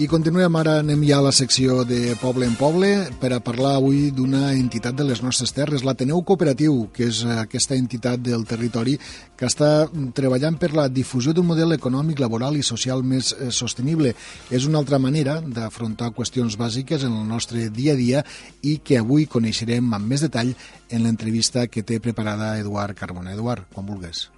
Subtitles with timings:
[0.00, 2.88] I continuem ara, anem ja a la secció de Poble en Poble
[3.20, 7.76] per a parlar avui d'una entitat de les nostres terres, l'Ateneu Cooperatiu, que és aquesta
[7.76, 8.96] entitat del territori
[9.36, 14.14] que està treballant per la difusió d'un model econòmic, laboral i social més eh, sostenible.
[14.48, 18.24] És una altra manera d'afrontar qüestions bàsiques en el nostre dia a dia
[18.64, 20.56] i que avui coneixerem amb més detall
[20.88, 23.36] en l'entrevista que té preparada Eduard Carbona.
[23.36, 24.30] Eduard, quan vulguis.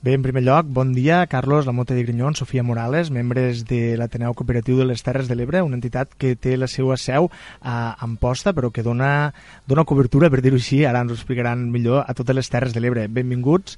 [0.00, 4.30] Bé, en primer lloc, bon dia, Carlos Lamote de Grinyon, Sofia Morales, membres de l'Ateneu
[4.30, 7.26] Cooperatiu de les Terres de l'Ebre, una entitat que té la seva seu
[7.58, 9.32] a Amposta, però que dona,
[9.66, 12.84] dona cobertura, per dir-ho així, ara ens ho explicaran millor, a totes les Terres de
[12.84, 13.08] l'Ebre.
[13.10, 13.74] Benvinguts.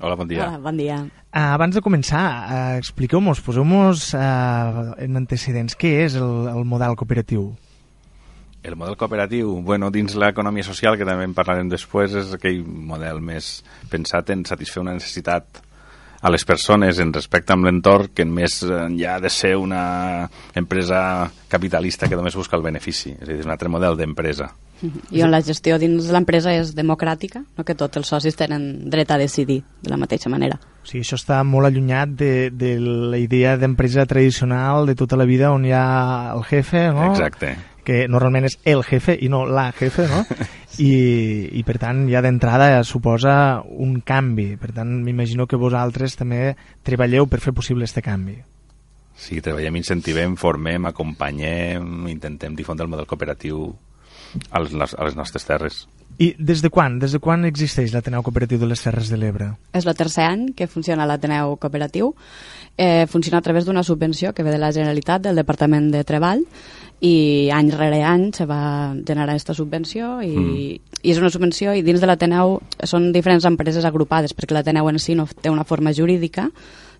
[0.00, 0.46] Hola, bon dia.
[0.48, 1.02] Hola, bon dia.
[1.28, 6.96] Uh, abans de començar, uh, expliqueu-nos, poseu-nos uh, en antecedents, què és el, el model
[6.96, 7.50] cooperatiu?
[8.62, 13.22] El model cooperatiu, bueno, dins l'economia social, que també en parlarem després, és aquell model
[13.24, 15.62] més pensat en satisfer una necessitat
[16.20, 22.08] a les persones en respecte amb l'entorn que més enllà de ser una empresa capitalista
[22.08, 23.14] que només busca el benefici.
[23.16, 24.50] És a dir, és un altre model d'empresa.
[25.12, 27.64] I on la gestió dins de l'empresa és democràtica, no?
[27.64, 30.56] que tots els socis tenen dret a decidir de la mateixa manera.
[30.80, 35.28] O sigui, això està molt allunyat de, de la idea d'empresa tradicional de tota la
[35.28, 37.10] vida on hi ha el jefe, no?
[37.12, 37.56] Exacte
[37.90, 40.22] que normalment és el jefe i no la jefe, no?
[40.86, 40.92] I,
[41.58, 43.34] i per tant ja d'entrada suposa
[43.66, 44.52] un canvi.
[44.60, 46.54] Per tant, m'imagino que vosaltres també
[46.86, 48.38] treballeu per fer possible aquest canvi.
[49.20, 53.66] Sí, treballem, incentivem, formem, acompanyem, intentem difondre el model cooperatiu
[54.54, 55.82] a les, a les nostres terres.
[56.18, 56.98] I des de quan?
[57.00, 59.52] Des de quan existeix l'Ateneu Cooperatiu de les Terres de l'Ebre?
[59.72, 62.14] És el tercer any que funciona l'Ateneu Cooperatiu.
[62.76, 66.44] Eh, funciona a través d'una subvenció que ve de la Generalitat, del Departament de Treball,
[67.00, 70.52] i any rere any se va generar aquesta subvenció i, mm.
[71.00, 75.00] i és una subvenció i dins de l'Ateneu són diferents empreses agrupades perquè l'Ateneu en
[75.00, 76.50] si no té una forma jurídica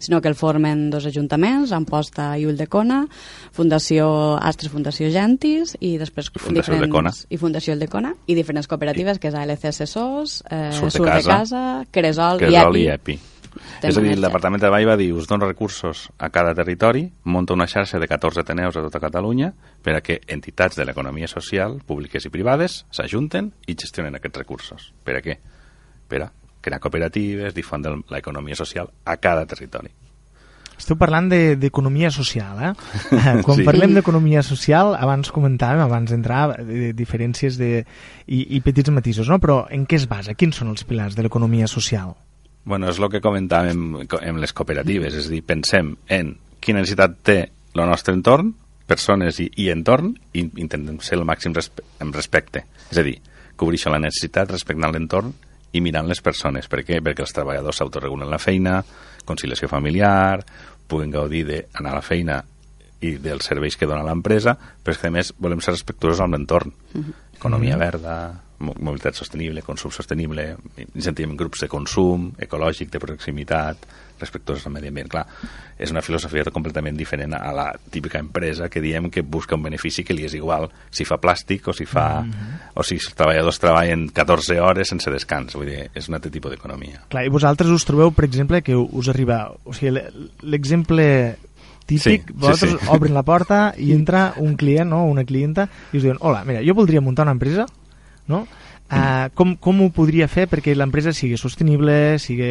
[0.01, 3.03] sinó que el formen dos ajuntaments, Amposta i Ulldecona,
[3.53, 9.19] Fundació Astres, Fundació Gentis i després Fundació diferents, i Fundació Ulldecona i diferents cooperatives I,
[9.21, 12.87] que és ALC Assessors, eh, Surt de, casa, casa Cresol, Cresol i EPI.
[12.87, 13.19] I EPI.
[13.83, 17.07] És a dir, el Departament de Treball va dir us dono recursos a cada territori,
[17.25, 19.53] monta una xarxa de 14 ateneus a tota Catalunya
[19.83, 24.93] per a que entitats de l'economia social, públiques i privades, s'ajunten i gestionen aquests recursos.
[25.05, 25.39] Per a què?
[26.11, 29.91] Per a crear cooperatives, difondre l'economia social a cada territori.
[30.81, 32.71] Esteu parlant d'economia de, social, eh?
[33.45, 33.67] Quan sí.
[33.67, 37.85] parlem d'economia social, abans comentàvem, abans d'entrar, de diferències de,
[38.27, 39.37] i, i petits matisos, no?
[39.43, 40.35] Però en què es basa?
[40.39, 42.15] Quins són els pilars de l'economia social?
[42.65, 47.21] Bueno, és el que comentàvem en les cooperatives, és a dir, pensem en quina necessitat
[47.29, 47.39] té
[47.77, 48.55] el nostre entorn,
[48.91, 52.65] persones i, i entorn, i intentem ser el màxim respe en respecte.
[52.91, 53.19] És a dir,
[53.61, 55.37] cobrir la necessitat respectant l'entorn
[55.73, 56.69] i mirant les persones.
[56.69, 57.01] Per què?
[57.05, 58.81] Perquè els treballadors s'autoregulen la feina,
[59.25, 60.43] conciliació familiar,
[60.91, 62.41] puguen gaudir d'anar a la feina
[63.01, 66.35] i dels serveis que dona l'empresa, però és que a més volem ser respectuosos amb
[66.35, 66.73] l'entorn.
[66.93, 67.15] -hmm.
[67.37, 70.45] Economia verda, mobilitat sostenible, consum sostenible,
[70.95, 73.87] incentivem grups de consum, ecològic, de proximitat,
[74.21, 75.09] respectuosos al medi ambient.
[75.11, 75.25] Clar,
[75.81, 80.05] és una filosofia completament diferent a la típica empresa que diem que busca un benefici
[80.05, 82.21] que li és igual si fa plàstic o si fa...
[82.21, 82.71] Mm -hmm.
[82.75, 85.55] o si els treballadors treballen 14 hores sense descans.
[85.55, 87.01] Vull dir, és un altre tipus d'economia.
[87.09, 89.53] Clar, i vosaltres us trobeu, per exemple, que us arriba...
[89.65, 89.99] O sigui,
[90.43, 91.37] l'exemple
[91.87, 92.87] típic, sí, vosaltres sí, sí.
[92.89, 96.45] obren la porta i entra un client o no, una clienta i us diuen, hola,
[96.45, 97.67] mira, jo voldria muntar una empresa
[98.31, 98.47] no?
[98.91, 102.51] Uh, com, com ho podria fer perquè l'empresa sigui sostenible, sigui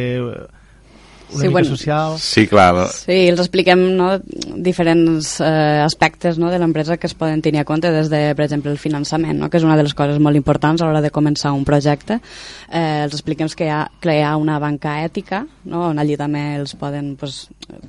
[1.32, 2.18] una sí, mica bueno, social...
[2.18, 2.88] Sí, clar.
[2.90, 4.08] Sí, els expliquem no,
[4.58, 8.46] diferents eh, aspectes no, de l'empresa que es poden tenir a compte des de, per
[8.46, 11.12] exemple, el finançament, no, que és una de les coses molt importants a l'hora de
[11.14, 12.18] començar un projecte.
[12.68, 16.18] Eh, els expliquem que hi ha, que hi ha una banca ètica, no, on allí
[16.18, 17.44] també els poden pues,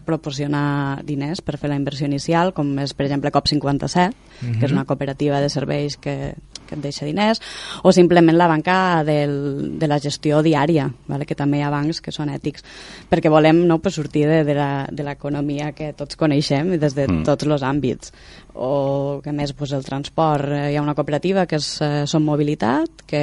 [0.06, 4.60] proporcionar diners per fer la inversió inicial, com és, per exemple, COP57, mm -hmm.
[4.60, 6.36] que és una cooperativa de serveis que
[6.72, 7.44] que et deixa diners,
[7.84, 11.28] o simplement la banca del, de la gestió diària, vale?
[11.28, 12.64] que també hi ha bancs que són ètics,
[13.12, 17.26] perquè volem no, pues, sortir de, de l'economia que tots coneixem des de mm.
[17.28, 18.16] tots els àmbits
[18.54, 23.06] o que més pues, el transport hi ha una cooperativa que és eh, Som Mobilitat
[23.08, 23.22] que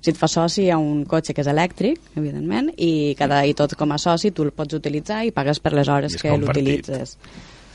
[0.00, 3.54] si et fa soci hi ha un cotxe que és elèctric evidentment i, cada, i
[3.56, 7.18] tot com a soci tu el pots utilitzar i pagues per les hores que l'utilitzes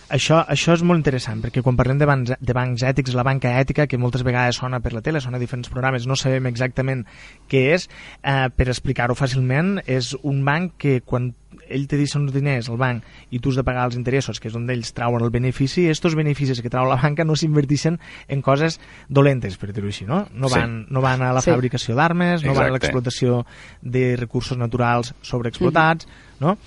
[0.09, 3.51] això, això és molt interessant, perquè quan parlem de bancs, de bancs ètics, la banca
[3.61, 7.06] ètica, que moltes vegades sona per la tele, sona a diferents programes, no sabem exactament
[7.50, 7.89] què és,
[8.23, 11.33] eh, per explicar-ho fàcilment, és un banc que quan
[11.69, 14.50] ell te deixa uns diners al banc i tu has de pagar els interessos, que
[14.50, 18.00] és on ells trauen el benefici, i aquests beneficis que trau la banca no s'inverteixen
[18.27, 20.25] en coses dolentes, per dir-ho així, no?
[20.33, 20.94] No van, sí.
[20.94, 21.51] no van a la sí.
[21.51, 23.44] fabricació d'armes, no van a l'explotació
[23.81, 26.41] de recursos naturals sobreexplotats, mm -hmm.
[26.41, 26.57] no?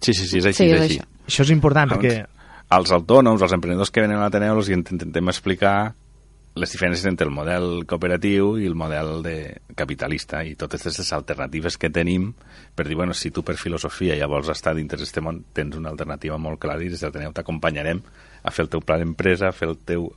[0.00, 0.64] Sí, sí, sí, és així.
[0.64, 1.00] Sí, és, és així.
[1.26, 2.26] Això és important, perquè
[2.70, 5.92] als autònoms, als emprenedors que venen a l'Ateneu, els intentem explicar
[6.54, 9.34] les diferències entre el model cooperatiu i el model de
[9.78, 12.32] capitalista i totes aquestes alternatives que tenim
[12.74, 15.90] per dir, bueno, si tu per filosofia ja vols estar dintre d'aquest món, tens una
[15.90, 18.02] alternativa molt clara i des d'Ateneu t'acompanyarem
[18.42, 20.10] a fer el teu pla d'empresa, a fer el teu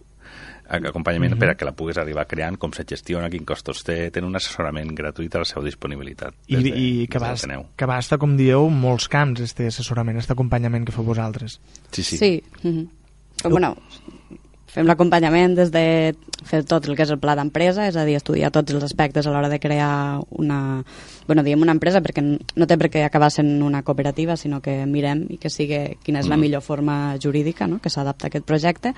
[0.67, 1.39] acompanyament mm -hmm.
[1.39, 4.35] per a que la puguis arribar creant, com se gestiona, quin costos té, tenen un
[4.35, 6.33] assessorament gratuït a la seva disponibilitat.
[6.47, 7.35] I, de, i que, va,
[7.75, 11.59] que abasta, com dieu, molts camps, aquest assessorament, aquest acompanyament que feu vosaltres.
[11.91, 12.17] Sí, sí.
[12.17, 12.43] Sí.
[12.63, 13.49] Mm -hmm.
[13.49, 13.75] Bueno,
[14.73, 18.15] fem l'acompanyament des de fer tot el que és el pla d'empresa, és a dir,
[18.15, 20.83] estudiar tots els aspectes a l'hora de crear una,
[21.27, 24.83] bueno, diem una empresa perquè no té per què acabar sent una cooperativa, sinó que
[24.89, 26.45] mirem i que sigui quina és la mm.
[26.45, 27.79] millor forma jurídica no?
[27.83, 28.93] que s'adapta a aquest projecte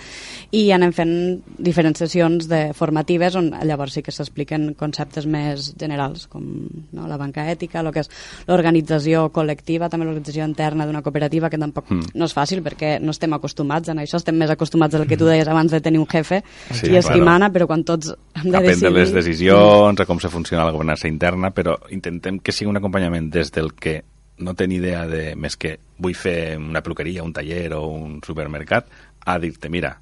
[0.56, 1.14] i anem fent
[1.58, 6.46] diferents sessions de formatives on llavors sí que s'expliquen conceptes més generals com
[6.92, 7.08] no?
[7.08, 8.12] la banca ètica, el que és
[8.50, 12.16] l'organització col·lectiva, també l'organització interna d'una cooperativa que tampoc mm.
[12.16, 15.26] no és fàcil perquè no estem acostumats a això, estem més acostumats al que tu
[15.26, 15.36] mm.
[15.36, 17.14] deies abans de tenir un jefe sí, i és claro.
[17.14, 18.94] qui mana, però quan tots hem de a decidir...
[18.96, 21.78] les decisions, a com se funciona la governança interna, però
[22.16, 24.00] intentem que sigui un acompanyament des del que
[24.38, 28.18] no té ni idea de més que vull fer una peluqueria, un taller o un
[28.26, 28.90] supermercat,
[29.26, 29.94] a dir-te, mira,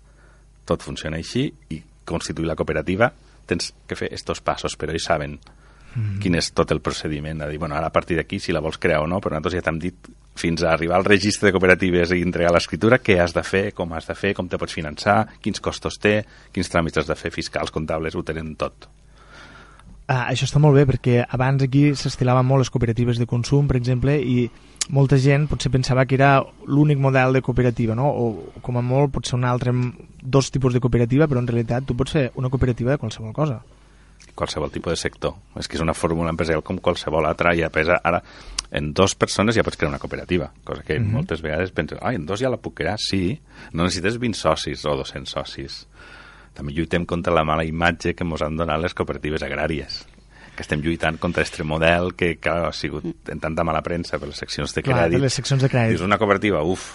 [0.65, 3.11] tot funciona així i constituir la cooperativa
[3.45, 6.17] tens que fer estos passos, però ells saben mm.
[6.23, 8.79] quin és tot el procediment, a dir, bueno, ara a partir d'aquí si la vols
[8.81, 10.09] crear o no, però nosaltres ja t'hem dit
[10.39, 13.91] fins a arribar al registre de cooperatives i entregar l'escriptura, què has de fer, com
[13.93, 16.21] has de fer, com te pots finançar, quins costos té,
[16.55, 18.89] quins tràmits has de fer fiscals, comptables, ho tenen tot.
[20.07, 23.77] Ah, això està molt bé perquè abans aquí s'estilava molt les cooperatives de consum, per
[23.79, 24.49] exemple, i
[24.91, 28.09] molta gent potser pensava que era l'únic model de cooperativa, no?
[28.09, 28.25] o
[28.61, 29.71] com a molt pot ser un altre,
[30.19, 33.61] dos tipus de cooperativa, però en realitat tu pots fer una cooperativa de qualsevol cosa.
[34.35, 35.37] Qualsevol tipus de sector.
[35.59, 38.19] És que és una fórmula empresarial com qualsevol altra i a pesa, ara
[38.73, 41.13] en dos persones ja pots crear una cooperativa, cosa que mm -hmm.
[41.13, 42.97] moltes vegades penses, ai, en dos ja la puc crear?
[42.99, 43.39] Sí,
[43.71, 45.87] no necessites 20 socis o 200 socis
[46.53, 50.03] també lluitem contra la mala imatge que ens han donat les cooperatives agràries
[50.53, 54.29] que estem lluitant contra aquest model que, clar, ha sigut en tanta mala premsa per
[54.29, 55.17] les seccions de crèdit.
[55.17, 55.97] Clar, les seccions de crèdit.
[55.97, 56.91] És una cooperativa, uf,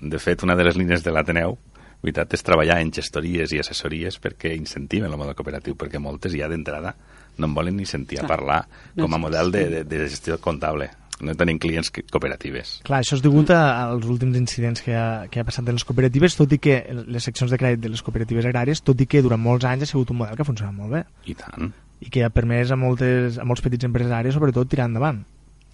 [0.00, 1.58] de fet, una de les línies de l'Ateneu
[2.04, 6.50] veritat és treballar en gestories i assessories perquè incentiven el model cooperatiu, perquè moltes ja
[6.52, 6.92] d'entrada
[7.38, 8.60] no en volen ni sentir a parlar
[8.94, 10.90] com a model de, de, de gestió comptable
[11.22, 12.80] no tenim clients cooperatives.
[12.86, 16.34] Clar, això és degut als últims incidents que ha, que ha passat en les cooperatives,
[16.38, 19.40] tot i que les seccions de crèdit de les cooperatives agràries, tot i que durant
[19.40, 21.04] molts anys ha sigut un model que ha funcionat molt bé.
[21.30, 21.70] I tant.
[22.04, 25.22] I que ha permès a, moltes, a molts petits empresaris, sobretot, tirar endavant.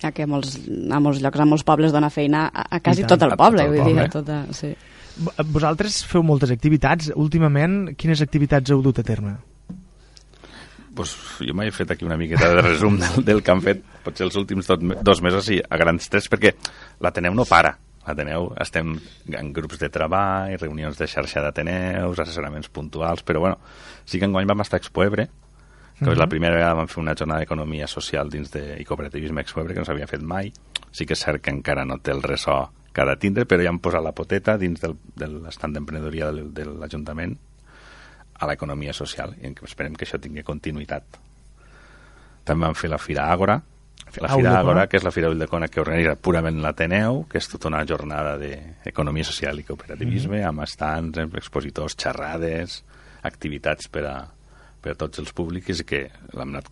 [0.00, 3.04] Ja que a molts, a molts llocs, a molts pobles dona feina a, a quasi
[3.08, 3.96] tot el poble, tot el vull poble.
[3.96, 4.74] dir, a tota, sí.
[5.52, 7.10] Vosaltres feu moltes activitats.
[7.16, 9.34] Últimament, quines activitats heu dut a terme?
[11.00, 14.26] Pues, jo m'he fet aquí una miqueta de resum del, del que han fet potser
[14.26, 16.52] els últims dos, dos mesos i a grans tres, perquè
[17.00, 17.74] l'Ateneu no para.
[18.06, 18.94] L'Ateneu estem
[19.36, 23.60] en grups de treball, reunions de xarxa d'Ateneus, assessoraments puntuals, però bueno,
[24.04, 25.28] sí que enguany vam estar a Expo Ebre,
[26.00, 26.12] que uh -huh.
[26.12, 26.30] és la mhm.
[26.30, 29.80] primera vegada vam fer una jornada d'economia social dins de, i cooperativisme Expo Ebre, que
[29.80, 30.52] no s'havia fet mai.
[30.92, 33.62] Sí que és cert que encara no té el ressò que ha de tindre, però
[33.62, 37.38] ja han posat la poteta dins del, de l'estat d'emprenedoria de, de l'Ajuntament
[38.40, 41.18] a l'economia social i esperem que això tingui continuïtat.
[42.44, 43.60] També vam fer la Fira Àgora,
[44.18, 47.68] la Fira Àgora, que és la Fira Ulldecona que organitza purament l'Ateneu, que és tota
[47.70, 50.48] una jornada d'economia social i cooperativisme, mm -hmm.
[50.48, 52.82] amb estants, expositors, xerrades,
[53.22, 54.16] activitats per a,
[54.80, 56.10] per a tots els públics i que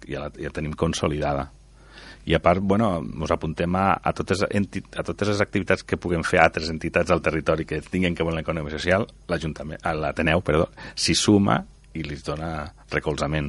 [0.09, 1.50] ja la ja tenim consolidada
[2.28, 6.20] i a part, bueno, ens apuntem a, a, totes, a totes les activitats que puguem
[6.28, 11.56] fer altres entitats al territori que tinguin que veure l'economia social, l'Ateneu, perdó, s'hi suma
[11.97, 13.49] i li dona recolzament.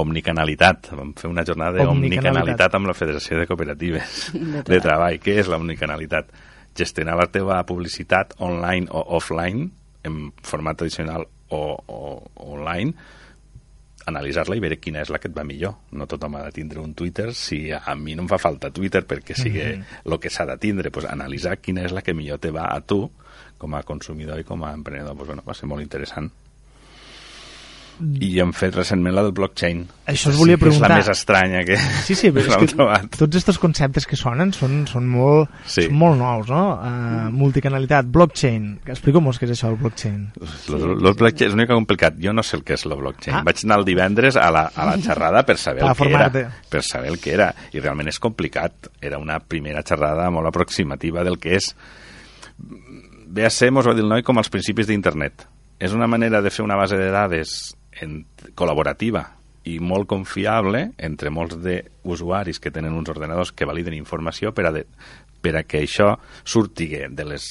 [0.00, 0.88] Omnicanalitat.
[0.96, 5.20] Vam fer una jornada d'omnicanalitat amb la Federació de Cooperatives de, de Treball.
[5.22, 6.32] Què és l'omnicanalitat?
[6.74, 9.68] Gestionar la teva publicitat online o offline,
[10.08, 12.00] en format tradicional o, o
[12.56, 12.96] online,
[14.10, 15.76] analitzar-la i veure quina és la que et va millor.
[15.92, 17.32] No tothom ha de tindre un Twitter.
[17.34, 20.18] Si a mi no em fa falta Twitter perquè sigui el mm -hmm.
[20.20, 23.10] que s'ha de tindre, pues analitzar quina és la que millor te va a tu
[23.58, 25.16] com a consumidor i com a emprenedor.
[25.16, 26.30] Pues, bueno, va ser molt interessant
[28.02, 29.84] i hem fet recentment la del blockchain.
[30.10, 30.88] Això us volia sí, preguntar.
[30.88, 33.06] És la més estranya que, sí, sí, és que trobat.
[33.14, 35.86] Tots aquests conceptes que sonen són, són, molt, sí.
[35.86, 36.62] són molt nous, no?
[36.74, 38.66] Uh, multicanalitat, blockchain.
[38.82, 40.18] Explica'm-nos què és això, el blockchain.
[40.74, 42.18] El blockchain és una mica complicat.
[42.22, 43.38] Jo no sé el que és el blockchain.
[43.38, 43.44] Ah.
[43.46, 46.44] Vaig anar el divendres a la, a la xerrada per saber el que era.
[46.74, 47.52] Per saber el que era.
[47.72, 48.90] I realment és complicat.
[49.04, 51.70] Era una primera xerrada molt aproximativa del que és.
[53.34, 55.46] Ve a ser, mos va dir el noi, com els principis d'internet.
[55.82, 58.24] És una manera de fer una base de dades en,
[58.56, 59.24] col·laborativa
[59.64, 64.72] i molt confiable entre molts d'usuaris que tenen uns ordenadors que validen informació per a,
[64.74, 64.84] de,
[65.40, 67.48] per a que això surti de les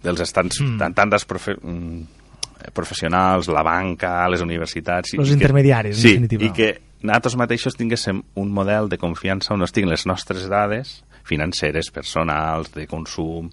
[0.00, 0.78] dels estats, mm.
[0.80, 5.12] tant, tantes profe, mm, professionals, la banca, les universitats...
[5.18, 6.40] Els intermediaris, que, en definitiva.
[6.40, 11.00] Sí, i que nosaltres mateixos tinguéssim un model de confiança on estiguin les nostres dades
[11.28, 13.50] financeres, personals, de consum,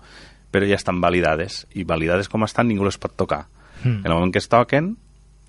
[0.51, 3.45] però ja estan validades, i validades com estan ningú les pot tocar.
[3.83, 4.05] Mm.
[4.05, 4.95] En el moment que es toquen,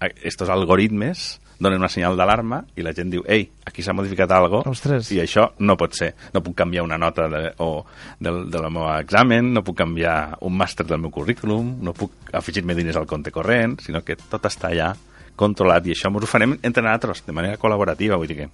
[0.00, 4.62] estos algoritmes donen una senyal d'alarma i la gent diu, ei, aquí s'ha modificat algo
[4.70, 5.10] Ostres.
[5.10, 6.12] i això no pot ser.
[6.34, 7.84] No puc canviar una nota de, o
[8.20, 12.78] del, del meu examen, no puc canviar un màster del meu currículum, no puc afegir-me
[12.78, 14.92] diners al compte corrent, sinó que tot està allà
[15.38, 18.50] controlat i això ens ho farem entre nosaltres de manera col·laborativa, vull dir que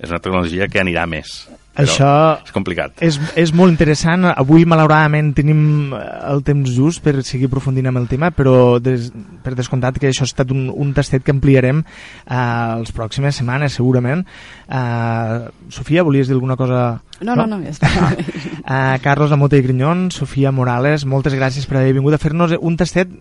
[0.00, 1.42] és una tecnologia que anirà més.
[1.78, 2.10] Això
[2.42, 2.96] és complicat.
[3.04, 4.26] És, és molt interessant.
[4.32, 9.10] Avui, malauradament, tenim el temps just per seguir aprofundint amb el tema, però des,
[9.44, 13.78] per descomptat que això ha estat un, un tastet que ampliarem uh, les pròximes setmanes,
[13.78, 14.26] segurament.
[14.66, 17.00] Uh, Sofia, volies dir alguna cosa?
[17.22, 17.90] No, no, no, ja està.
[18.10, 22.80] uh, Carlos Amota i Grinyon, Sofia Morales, moltes gràcies per haver vingut a fer-nos un
[22.80, 23.14] tastet,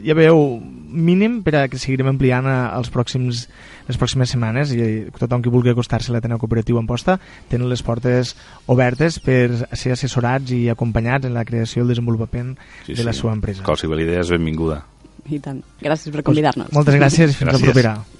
[0.00, 0.56] ja veieu,
[0.90, 3.46] mínim per a que seguirem ampliant els pròxims,
[3.88, 7.18] les pròximes setmanes i tothom que vulgui acostar-se a l'Ateneu Cooperatiu en posta
[7.50, 8.34] tenen les portes
[8.70, 12.56] obertes per ser assessorats i acompanyats en la creació i el desenvolupament
[12.86, 13.66] sí, de la seva empresa.
[13.66, 14.82] Qualsevol idea és benvinguda.
[15.30, 15.60] I tant.
[15.82, 16.72] Gràcies per convidar-nos.
[16.74, 17.68] Moltes gràcies i fins gràcies.
[17.68, 18.19] la propera.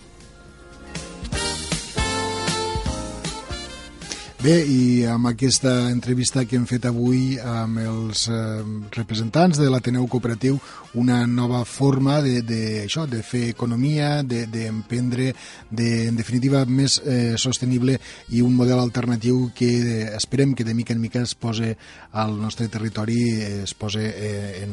[4.40, 8.62] Bé, i amb aquesta entrevista que hem fet avui amb els eh,
[8.94, 10.56] representants de l'Ateneu Cooperatiu,
[10.96, 15.26] una nova forma de, de, això, de fer economia, d'emprendre,
[15.68, 17.98] de, de, en definitiva, més eh, sostenible
[18.32, 21.74] i un model alternatiu que eh, esperem que de mica en mica es pose
[22.16, 23.20] al nostre territori,
[23.60, 24.72] es pose eh, en,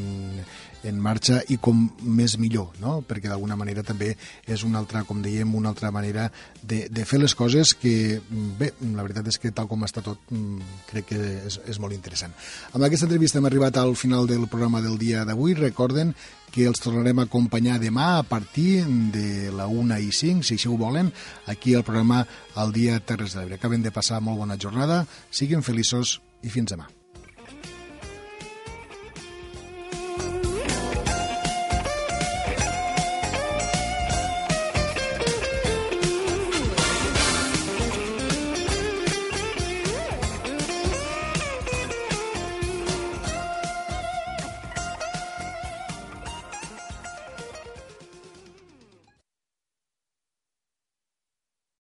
[0.84, 3.00] en marxa i com més millor, no?
[3.08, 4.14] perquè d'alguna manera també
[4.46, 6.28] és una altra, com dèiem, una altra manera
[6.62, 8.22] de, de fer les coses que,
[8.60, 11.96] bé, la veritat és que tal com està tot, mm, crec que és, és molt
[11.96, 12.36] interessant.
[12.74, 15.56] Amb aquesta entrevista hem arribat al final del programa del dia d'avui.
[15.58, 16.14] Recorden
[16.52, 20.72] que els tornarem a acompanyar demà a partir de la 1 i 5, si així
[20.72, 21.12] ho volen,
[21.46, 22.24] aquí al programa
[22.56, 23.60] El Dia Terres de l'Ebre.
[23.60, 26.88] Acabem de passar molt bona jornada, siguin feliços i fins demà.